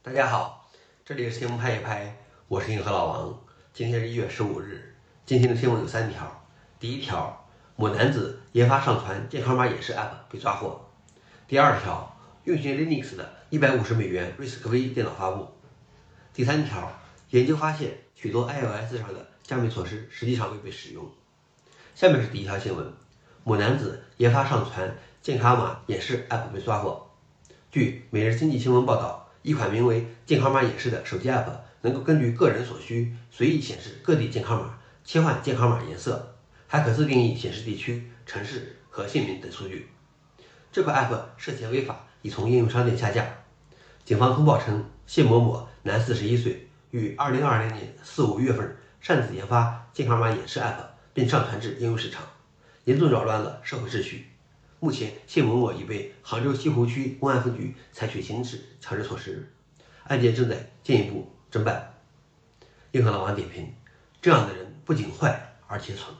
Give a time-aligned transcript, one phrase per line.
[0.00, 0.70] 大家好，
[1.04, 2.16] 这里是新闻拍一拍，
[2.46, 3.36] 我是银河老王。
[3.74, 4.94] 今天是一月十五日，
[5.26, 6.46] 今天的新闻有三条。
[6.78, 10.88] 第一条，某男子研发上传健康码演示 App 被抓获。
[11.48, 15.48] 第二条，运行 Linux 的一百五十美元 RISC-V 电脑发布。
[16.32, 16.92] 第三条，
[17.30, 21.10] 研究发现许多 iOS 上的加密措施实际上未被使用。
[21.96, 22.94] 下面是第一条新闻：
[23.42, 27.10] 某男子研发上传健康码演示 App 被抓获。
[27.72, 31.50] 据《每日经济新闻》报道，一款名为“健康码演示”的手机 App
[31.80, 36.36] 能够根据个人所需随意显示各地健康码，切换健康码颜色，
[36.66, 39.88] 还可自定义显示地区、城市和姓名等数据。
[40.70, 43.26] 这款 App 涉嫌违法，已从应用商店下架。
[44.04, 50.84] 警方通报称，谢某某，男，四十一岁，于二零二零年四五月份擅自研发健康码演示 App，
[51.14, 52.22] 并上传至应用市场，
[52.84, 54.26] 严重扰乱了社会秩序。
[54.80, 59.52] 目前，谢某某已被杭州西湖区公安分局采取刑事强制措施，
[60.04, 61.94] 案件正在进一步侦办。
[62.92, 63.74] 硬核老王点评：
[64.22, 66.14] 这样的人不仅坏，而且蠢。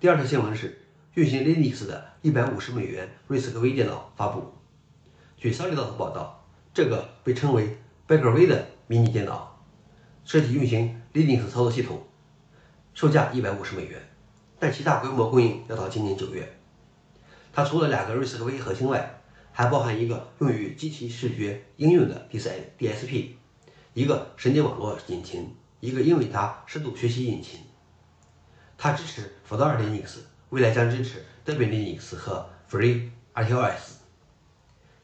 [0.00, 4.50] 第二条新闻是，运行 Linux 的一百五十美元 RISC-V 电脑发布。
[5.36, 7.76] 据 Solid 报道，这个被称为
[8.08, 9.62] Bagger-V 的迷你电脑，
[10.24, 12.06] 设计运行 Linux 操作系统，
[12.94, 14.00] 售价一百五十美元，
[14.58, 16.58] 但其大规模供应要到今年九月。
[17.52, 19.20] 它除了两个 RISC-V 核心外，
[19.52, 23.32] 还包含一个用于机器视觉应用的 DSP，
[23.92, 27.60] 一个神经网络引擎，一个英伟达深度学习引擎。
[28.78, 33.96] 它支持 f e d o r Linux，未来将支持 Debian Linux 和 FreeRTOS。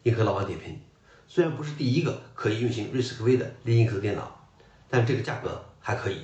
[0.05, 0.81] 硬核老王点评：
[1.27, 4.49] 虽然不是第一个可以运行 RISC-V 的 Linux 电脑，
[4.89, 6.23] 但这个价格还可以。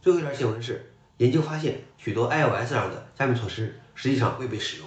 [0.00, 0.93] 最后一条新闻是。
[1.18, 4.86] 研究发现，许多 iOS 上的加密措施实际上未被使用。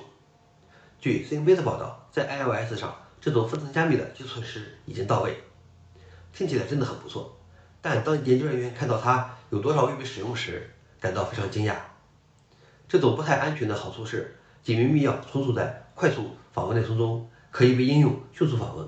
[0.99, 5.37] 据 CNBC 报道，在 iOS 上，这种分层加密的基础措施已经到位，
[6.33, 7.39] 听起来真的很不错。
[7.81, 11.75] 但当研究人员看到它有多少未被使用时，感到非常惊讶。
[12.89, 18.85] 这种不太安全的好处是，解密密钥存储在快速访问内存中，可以被应用迅速访问。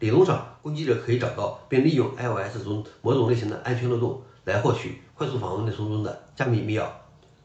[0.00, 4.20] 理论上，攻击者可以找到并利用 iOS 中某种类型的安全漏洞。
[4.44, 6.88] 来获取快速访问内存中的加密密钥，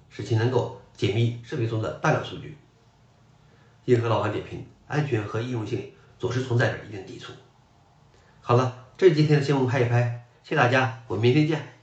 [0.09, 2.57] 使其能够解密设备中的大量数据。
[3.83, 7.33] 硬核老王点评：安全和易用性总是存在着一定抵触。
[8.39, 11.74] 好了，这是今天的新闻拍一拍，谢谢大家，我们明天见。